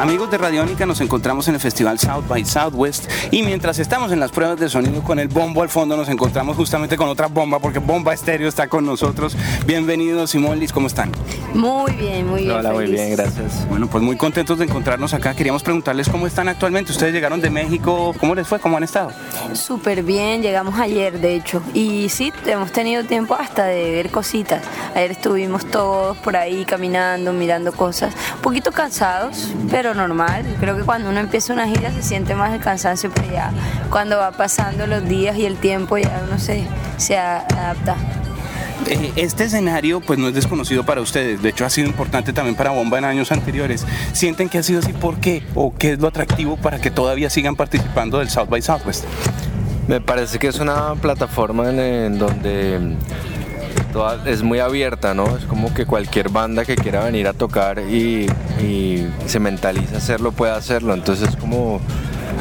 Amigos 0.00 0.30
de 0.30 0.38
Radiónica, 0.38 0.86
nos 0.86 1.02
encontramos 1.02 1.46
en 1.48 1.56
el 1.56 1.60
Festival 1.60 1.98
South 1.98 2.24
by 2.26 2.42
Southwest 2.46 3.04
y 3.30 3.42
mientras 3.42 3.78
estamos 3.78 4.10
en 4.12 4.18
las 4.18 4.32
pruebas 4.32 4.58
de 4.58 4.70
sonido 4.70 5.02
con 5.02 5.18
el 5.18 5.28
bombo 5.28 5.60
al 5.60 5.68
fondo, 5.68 5.94
nos 5.94 6.08
encontramos 6.08 6.56
justamente 6.56 6.96
con 6.96 7.06
otra 7.06 7.26
bomba 7.26 7.58
porque 7.58 7.80
Bomba 7.80 8.14
Estéreo 8.14 8.48
está 8.48 8.66
con 8.66 8.86
nosotros. 8.86 9.36
Bienvenidos, 9.66 10.30
Simón 10.30 10.58
Liz, 10.58 10.72
¿cómo 10.72 10.86
están? 10.86 11.12
Muy 11.52 11.92
bien, 11.92 12.26
muy 12.26 12.44
bien. 12.44 12.56
Hola, 12.56 12.72
muy 12.72 12.86
bien, 12.86 13.14
gracias. 13.14 13.68
Bueno, 13.68 13.88
pues 13.88 14.02
muy 14.02 14.16
contentos 14.16 14.56
de 14.56 14.64
encontrarnos 14.64 15.12
acá. 15.12 15.34
Queríamos 15.34 15.62
preguntarles 15.62 16.08
cómo 16.08 16.26
están 16.26 16.48
actualmente. 16.48 16.92
Ustedes 16.92 17.12
llegaron 17.12 17.42
de 17.42 17.50
México, 17.50 18.14
¿cómo 18.18 18.34
les 18.34 18.48
fue? 18.48 18.58
¿Cómo 18.58 18.78
han 18.78 18.84
estado? 18.84 19.10
Súper 19.52 20.02
bien, 20.02 20.40
llegamos 20.40 20.78
ayer, 20.80 21.20
de 21.20 21.34
hecho. 21.34 21.62
Y 21.74 22.08
sí, 22.08 22.32
hemos 22.46 22.72
tenido 22.72 23.04
tiempo 23.04 23.34
hasta 23.34 23.66
de 23.66 23.90
ver 23.90 24.10
cositas. 24.10 24.62
Ayer 24.94 25.10
estuvimos 25.10 25.66
todos 25.66 26.16
por 26.18 26.36
ahí 26.36 26.64
caminando, 26.64 27.34
mirando 27.34 27.72
cosas. 27.72 28.14
Un 28.36 28.40
poquito 28.40 28.72
cansados, 28.72 29.48
pero 29.70 29.89
normal. 29.94 30.44
Creo 30.60 30.76
que 30.76 30.82
cuando 30.82 31.10
uno 31.10 31.20
empieza 31.20 31.52
una 31.52 31.66
gira 31.66 31.92
se 31.92 32.02
siente 32.02 32.34
más 32.34 32.52
el 32.52 32.60
cansancio, 32.60 33.10
pero 33.14 33.30
ya 33.30 33.50
cuando 33.90 34.16
va 34.16 34.32
pasando 34.32 34.86
los 34.86 35.08
días 35.08 35.36
y 35.36 35.46
el 35.46 35.56
tiempo 35.56 35.98
ya 35.98 36.22
uno 36.26 36.38
se, 36.38 36.64
se 36.96 37.18
adapta. 37.18 37.96
Eh, 38.86 39.12
este 39.16 39.44
escenario 39.44 40.00
pues 40.00 40.18
no 40.18 40.28
es 40.28 40.34
desconocido 40.34 40.84
para 40.84 41.00
ustedes, 41.00 41.42
de 41.42 41.50
hecho 41.50 41.66
ha 41.66 41.70
sido 41.70 41.86
importante 41.86 42.32
también 42.32 42.56
para 42.56 42.70
Bomba 42.70 42.98
en 42.98 43.04
años 43.04 43.30
anteriores. 43.30 43.86
¿Sienten 44.12 44.48
que 44.48 44.58
ha 44.58 44.62
sido 44.62 44.80
así? 44.80 44.92
¿Por 44.92 45.18
qué? 45.18 45.42
¿O 45.54 45.74
qué 45.74 45.92
es 45.92 45.98
lo 45.98 46.08
atractivo 46.08 46.56
para 46.56 46.80
que 46.80 46.90
todavía 46.90 47.30
sigan 47.30 47.56
participando 47.56 48.18
del 48.18 48.30
South 48.30 48.48
by 48.48 48.62
Southwest? 48.62 49.04
Me 49.86 50.00
parece 50.00 50.38
que 50.38 50.48
es 50.48 50.58
una 50.60 50.94
plataforma 50.94 51.68
en 51.68 52.18
donde 52.18 52.96
es 54.26 54.42
muy 54.42 54.60
abierta, 54.60 55.14
¿no? 55.14 55.36
Es 55.36 55.44
como 55.44 55.72
que 55.74 55.86
cualquier 55.86 56.28
banda 56.28 56.64
que 56.64 56.76
quiera 56.76 57.04
venir 57.04 57.26
a 57.26 57.32
tocar 57.32 57.80
y, 57.80 58.26
se 59.26 59.40
mentaliza 59.40 59.96
hacerlo, 59.96 60.32
puede 60.32 60.52
hacerlo. 60.52 60.94
Entonces 60.94 61.36
como, 61.36 61.80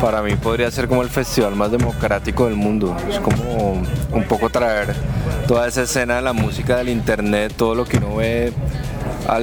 para 0.00 0.22
mí 0.22 0.34
podría 0.36 0.70
ser 0.70 0.88
como 0.88 1.02
el 1.02 1.08
festival 1.08 1.54
más 1.56 1.70
democrático 1.70 2.46
del 2.46 2.56
mundo. 2.56 2.96
Es 3.10 3.18
como 3.20 3.82
un 4.12 4.24
poco 4.24 4.50
traer 4.50 4.94
toda 5.46 5.68
esa 5.68 5.82
escena 5.82 6.16
de 6.16 6.22
la 6.22 6.32
música, 6.32 6.76
del 6.76 6.88
internet, 6.88 7.52
todo 7.56 7.74
lo 7.74 7.84
que 7.84 7.98
uno 7.98 8.16
ve 8.16 8.52
a 9.28 9.40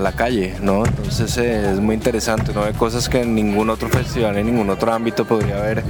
la 0.00 0.12
calle, 0.12 0.56
¿no? 0.60 0.84
Entonces 0.84 1.36
eh, 1.38 1.72
es 1.72 1.80
muy 1.80 1.94
interesante, 1.94 2.50
uno 2.50 2.62
ve 2.62 2.72
cosas 2.72 3.08
que 3.08 3.22
en 3.22 3.34
ningún 3.34 3.70
otro 3.70 3.88
festival, 3.88 4.36
en 4.36 4.46
ningún 4.46 4.70
otro 4.70 4.92
ámbito 4.92 5.24
podría 5.24 5.58
haber 5.58 5.84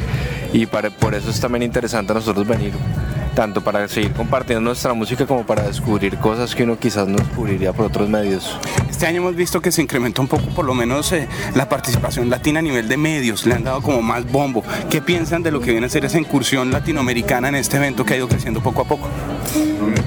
y 0.53 0.67
por 0.67 1.15
eso 1.15 1.31
es 1.31 1.41
también 1.41 1.63
interesante 1.63 2.13
a 2.13 2.15
nosotros 2.15 2.47
venir 2.47 2.73
tanto 3.35 3.63
para 3.63 3.87
seguir 3.89 4.13
compartiendo 4.13 4.63
nuestra 4.63 4.95
música 4.95 5.27
como 5.27 5.45
para 5.45 5.65
descubrir 5.65 6.17
cosas 6.19 6.55
que 6.55 6.63
uno 6.63 6.79
quizás 6.79 7.09
no 7.09 7.19
descubriría 7.19 7.73
por 7.73 7.87
otros 7.87 8.09
medios. 8.09 8.59
Este 8.89 9.07
año 9.07 9.19
hemos 9.19 9.37
visto 9.37 9.61
que 9.61 9.73
se 9.73 9.83
incrementó 9.83 10.23
un 10.23 10.29
poco, 10.29 10.45
por 10.55 10.65
lo 10.65 10.75
menos, 10.75 11.13
eh, 11.13 11.29
la 11.55 11.69
participación 11.69 12.31
latina 12.31 12.61
a 12.61 12.63
nivel 12.63 12.89
de 12.89 12.97
medios, 12.97 13.45
le 13.45 13.55
han 13.55 13.65
dado 13.65 13.83
como 13.83 14.03
más 14.03 14.31
bombo. 14.31 14.63
¿Qué 14.89 15.03
piensan 15.03 15.43
de 15.43 15.51
lo 15.51 15.61
que 15.61 15.73
viene 15.73 15.87
a 15.87 15.91
ser 15.91 16.05
esa 16.05 16.19
incursión 16.19 16.71
latinoamericana 16.71 17.49
en 17.49 17.57
este 17.57 17.77
evento 17.77 18.05
que 18.05 18.15
ha 18.15 18.17
ido 18.17 18.29
creciendo 18.29 18.63
poco 18.63 18.83
a 18.83 18.85
poco? 18.85 19.09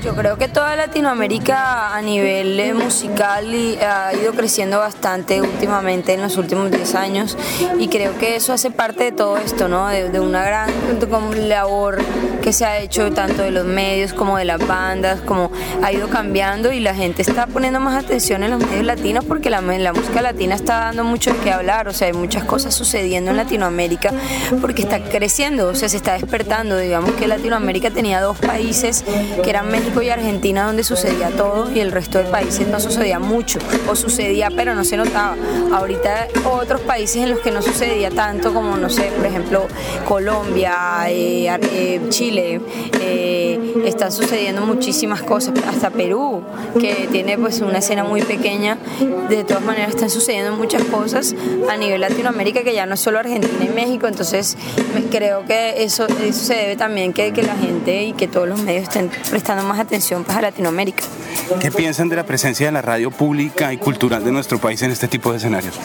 Yo 0.03 0.15
creo 0.15 0.37
que 0.37 0.47
toda 0.47 0.75
Latinoamérica 0.75 1.95
a 1.95 2.01
nivel 2.01 2.59
eh, 2.59 2.73
musical 2.73 3.45
ha 3.81 4.13
ido 4.13 4.33
creciendo 4.33 4.79
bastante 4.79 5.41
últimamente 5.41 6.13
en 6.13 6.21
los 6.21 6.37
últimos 6.37 6.71
10 6.71 6.95
años 6.95 7.37
y 7.79 7.87
creo 7.87 8.17
que 8.17 8.35
eso 8.35 8.53
hace 8.53 8.71
parte 8.71 9.05
de 9.05 9.11
todo 9.11 9.37
esto, 9.37 9.67
¿no? 9.67 9.87
De, 9.87 10.19
una 10.19 10.43
gran 10.43 10.69
labor 11.47 11.99
que 12.41 12.53
se 12.53 12.65
ha 12.65 12.79
hecho 12.79 13.11
tanto 13.11 13.43
de 13.43 13.51
los 13.51 13.65
medios 13.65 14.13
como 14.13 14.37
de 14.37 14.45
las 14.45 14.65
bandas, 14.65 15.19
como 15.21 15.51
ha 15.83 15.91
ido 15.91 16.09
cambiando 16.09 16.71
y 16.71 16.79
la 16.79 16.95
gente 16.95 17.21
está 17.21 17.47
poniendo 17.47 17.79
más 17.79 18.03
atención 18.03 18.43
en 18.43 18.51
los 18.51 18.65
medios 18.65 18.85
latinos 18.85 19.25
porque 19.25 19.49
la, 19.49 19.61
la 19.61 19.93
música 19.93 20.21
latina 20.21 20.55
está 20.55 20.79
dando 20.79 21.03
mucho 21.03 21.33
de 21.33 21.39
qué 21.39 21.51
hablar, 21.51 21.87
o 21.87 21.93
sea, 21.93 22.07
hay 22.07 22.13
muchas 22.13 22.43
cosas 22.43 22.73
sucediendo 22.73 23.31
en 23.31 23.37
Latinoamérica 23.37 24.11
porque 24.61 24.81
está 24.81 25.01
creciendo, 25.03 25.67
o 25.67 25.75
sea, 25.75 25.89
se 25.89 25.97
está 25.97 26.13
despertando, 26.13 26.77
digamos 26.77 27.11
que 27.11 27.27
Latinoamérica 27.27 27.91
tenía 27.91 28.21
dos 28.21 28.37
países 28.37 29.03
que 29.43 29.49
eran 29.49 29.69
México 29.69 30.01
y 30.01 30.09
Argentina 30.09 30.65
donde 30.65 30.83
sucedía 30.83 31.29
todo 31.29 31.71
y 31.71 31.79
el 31.79 31.91
resto 31.91 32.17
de 32.19 32.25
países 32.25 32.67
no 32.67 32.79
sucedía 32.79 33.19
mucho. 33.19 33.59
O 33.87 33.95
sucedía 33.95 34.49
pero 34.55 34.75
no 34.75 34.83
se 34.83 34.97
notaba. 34.97 35.35
Ahorita 35.73 36.27
otros 36.45 36.81
países 36.81 37.17
en 37.17 37.29
los 37.29 37.39
que 37.39 37.51
no 37.51 37.61
sucedía 37.61 38.09
tanto 38.09 38.53
como 38.53 38.77
no 38.77 38.89
sé, 38.89 39.11
por 39.15 39.25
ejemplo 39.25 39.67
Colombia, 40.07 40.75
eh, 41.09 41.47
eh, 41.73 42.01
Chile, 42.09 42.61
eh, 43.01 43.59
están 43.85 44.11
sucediendo 44.11 44.61
muchísimas 44.61 45.21
cosas, 45.23 45.53
hasta 45.67 45.89
Perú 45.89 46.43
que 46.79 47.07
tiene 47.11 47.37
pues 47.37 47.61
una 47.61 47.79
escena 47.79 48.03
muy 48.03 48.21
pequeña, 48.21 48.77
de 49.29 49.43
todas 49.43 49.63
maneras 49.63 49.89
están 49.89 50.09
sucediendo 50.09 50.55
muchas 50.55 50.83
cosas 50.83 51.35
a 51.69 51.77
nivel 51.77 52.01
Latinoamérica 52.01 52.63
que 52.63 52.73
ya 52.73 52.85
no 52.85 52.95
es 52.95 52.99
solo 52.99 53.19
Argentina 53.19 53.63
y 53.63 53.69
México, 53.69 54.07
entonces 54.07 54.57
creo 55.11 55.45
que 55.45 55.83
eso, 55.83 56.07
eso 56.07 56.45
se 56.45 56.55
debe 56.55 56.75
también 56.75 57.13
que, 57.13 57.33
que 57.33 57.43
la 57.43 57.55
gente 57.55 58.03
y 58.03 58.13
que 58.13 58.27
todos 58.27 58.47
los 58.47 58.61
medios 58.61 58.83
estén 58.83 59.09
prestando 59.29 59.63
más 59.63 59.79
atención 59.79 60.23
pues, 60.23 60.41
Latinoamérica. 60.41 61.03
¿Qué 61.59 61.71
piensan 61.71 62.09
de 62.09 62.15
la 62.15 62.25
presencia 62.25 62.65
de 62.65 62.71
la 62.71 62.81
radio 62.81 63.11
pública 63.11 63.73
y 63.73 63.77
cultural 63.77 64.23
de 64.23 64.31
nuestro 64.31 64.59
país 64.59 64.81
en 64.81 64.91
este 64.91 65.07
tipo 65.07 65.31
de 65.31 65.37
escenarios? 65.37 65.75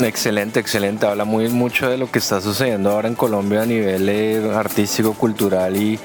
Excelente, 0.00 0.60
excelente. 0.60 1.06
Habla 1.06 1.24
muy 1.24 1.48
mucho 1.48 1.88
de 1.90 1.98
lo 1.98 2.10
que 2.10 2.20
está 2.20 2.40
sucediendo 2.40 2.90
ahora 2.90 3.08
en 3.08 3.14
Colombia 3.14 3.62
a 3.62 3.66
nivel 3.66 4.08
eh, 4.08 4.50
artístico, 4.54 5.14
cultural 5.14 5.76
y, 5.76 5.98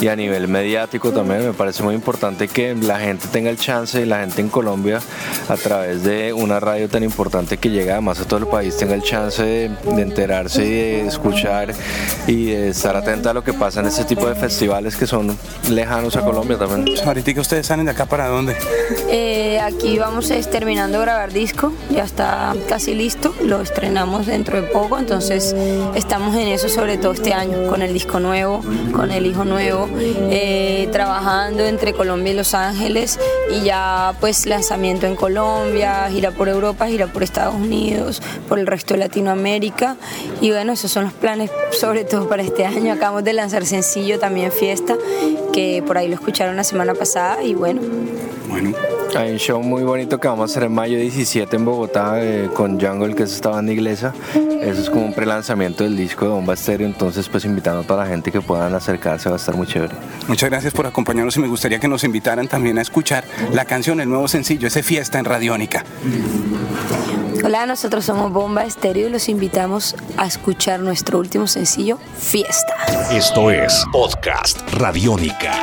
y, 0.00 0.08
a 0.08 0.16
nivel 0.16 0.48
mediático 0.48 1.12
también. 1.12 1.46
Me 1.46 1.52
parece 1.54 1.82
muy 1.82 1.94
importante 1.94 2.48
que 2.48 2.74
la 2.74 3.00
gente 3.00 3.26
tenga 3.28 3.50
el 3.50 3.56
chance 3.56 4.00
y 4.00 4.04
la 4.04 4.20
gente 4.20 4.42
en 4.42 4.48
Colombia 4.48 5.00
a 5.48 5.56
través 5.56 6.04
de 6.04 6.32
una 6.32 6.60
radio 6.60 6.88
tan 6.88 7.02
importante 7.02 7.56
que 7.56 7.70
llega 7.70 7.94
además 7.94 8.20
a 8.20 8.24
todo 8.26 8.40
el 8.40 8.46
país 8.46 8.76
tenga 8.76 8.94
el 8.94 9.02
chance 9.02 9.42
de, 9.42 9.70
enterarse 9.96 10.64
y 10.64 10.70
de 10.70 11.06
escuchar 11.06 11.72
y 12.26 12.46
de 12.46 12.68
estar 12.68 12.96
atenta 12.96 13.30
a 13.30 13.34
lo 13.34 13.42
que 13.42 13.52
pasa 13.52 13.80
en 13.80 13.86
este 13.86 14.04
tipo 14.04 14.28
de 14.28 14.34
festivales 14.34 14.96
que 14.96 15.06
son 15.06 15.36
lejanos 15.70 16.16
a 16.16 16.24
Colombia 16.24 16.58
también. 16.58 16.98
Ahorita 17.04 17.40
ustedes 17.40 17.66
salen 17.66 17.86
de 17.86 17.92
acá 17.92 18.06
para 18.06 18.28
dónde? 18.28 18.56
Eh, 19.08 19.58
aquí 19.60 19.98
vamos 19.98 20.28
terminando 20.50 20.98
de 20.98 21.04
grabar 21.04 21.32
disco, 21.32 21.72
ya 21.90 22.04
está 22.04 22.54
casi 22.68 22.94
listo 22.94 23.34
lo 23.44 23.60
estrenamos 23.60 24.26
dentro 24.26 24.60
de 24.60 24.68
poco, 24.68 24.98
entonces 24.98 25.54
estamos 25.94 26.34
en 26.36 26.48
eso 26.48 26.68
sobre 26.68 26.98
todo 26.98 27.12
este 27.12 27.32
año, 27.32 27.68
con 27.68 27.82
el 27.82 27.92
disco 27.92 28.20
nuevo, 28.20 28.62
con 28.92 29.10
el 29.10 29.26
hijo 29.26 29.44
nuevo, 29.44 29.88
eh, 30.30 30.88
trabajando 30.92 31.64
entre 31.64 31.92
Colombia 31.92 32.32
y 32.32 32.36
Los 32.36 32.54
Ángeles 32.54 33.18
y 33.50 33.64
ya 33.64 34.14
pues 34.20 34.46
lanzamiento 34.46 35.06
en 35.06 35.16
Colombia, 35.16 36.08
gira 36.10 36.30
por 36.30 36.48
Europa, 36.48 36.86
gira 36.86 37.06
por 37.06 37.22
Estados 37.22 37.54
Unidos, 37.54 38.22
por 38.48 38.58
el 38.58 38.66
resto 38.66 38.94
de 38.94 39.00
Latinoamérica 39.00 39.96
y 40.40 40.50
bueno, 40.50 40.72
esos 40.72 40.90
son 40.90 41.04
los 41.04 41.12
planes 41.12 41.50
sobre 41.72 42.04
todo 42.04 42.28
para 42.28 42.42
este 42.42 42.66
año. 42.66 42.92
Acabamos 42.92 43.24
de 43.24 43.32
lanzar 43.32 43.64
sencillo 43.66 44.18
también 44.18 44.52
Fiesta, 44.52 44.96
que 45.52 45.82
por 45.86 45.98
ahí 45.98 46.08
lo 46.08 46.14
escucharon 46.14 46.56
la 46.56 46.64
semana 46.64 46.94
pasada 46.94 47.42
y 47.42 47.54
bueno. 47.54 47.80
Bueno. 48.48 48.72
Hay 49.16 49.32
un 49.32 49.38
show 49.38 49.62
muy 49.62 49.82
bonito 49.82 50.20
que 50.20 50.28
vamos 50.28 50.50
a 50.50 50.52
hacer 50.52 50.64
en 50.64 50.72
mayo 50.72 50.98
17 50.98 51.56
en 51.56 51.64
Bogotá 51.64 52.22
eh, 52.22 52.48
con 52.54 52.80
Jungle, 52.80 53.14
que 53.14 53.22
es 53.22 53.32
esta 53.32 53.50
banda 53.50 53.72
inglesa. 53.72 54.12
Eso 54.34 54.80
es 54.80 54.90
como 54.90 55.06
un 55.06 55.14
prelanzamiento 55.14 55.84
del 55.84 55.96
disco 55.96 56.26
de 56.26 56.32
Bomba 56.32 56.54
Stereo, 56.56 56.86
entonces 56.86 57.28
pues 57.28 57.44
invitando 57.44 57.80
a 57.80 57.84
toda 57.84 58.04
la 58.04 58.10
gente 58.10 58.30
que 58.30 58.40
puedan 58.40 58.74
acercarse, 58.74 59.28
va 59.28 59.36
a 59.36 59.38
estar 59.38 59.56
muy 59.56 59.66
chévere. 59.66 59.94
Muchas 60.26 60.50
gracias 60.50 60.72
por 60.72 60.86
acompañarnos 60.86 61.36
y 61.36 61.40
me 61.40 61.48
gustaría 61.48 61.78
que 61.78 61.88
nos 61.88 62.04
invitaran 62.04 62.48
también 62.48 62.78
a 62.78 62.82
escuchar 62.82 63.24
la 63.52 63.64
canción, 63.64 64.00
el 64.00 64.08
nuevo 64.08 64.28
sencillo, 64.28 64.68
ese 64.68 64.82
fiesta 64.82 65.18
en 65.18 65.24
Radiónica. 65.24 65.84
Hola, 67.44 67.66
nosotros 67.66 68.04
somos 68.04 68.32
Bomba 68.32 68.64
Estéreo 68.64 69.08
y 69.08 69.10
los 69.10 69.28
invitamos 69.28 69.94
a 70.16 70.26
escuchar 70.26 70.80
nuestro 70.80 71.18
último 71.18 71.46
sencillo, 71.46 71.98
Fiesta. 72.18 72.74
Esto 73.12 73.50
es 73.50 73.84
Podcast 73.92 74.60
Radiónica. 74.74 75.62